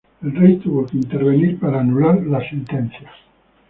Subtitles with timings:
[0.23, 3.11] El Rey tuvo que intervenir para anular la sentencia.